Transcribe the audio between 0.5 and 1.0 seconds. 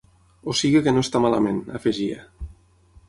O sigui que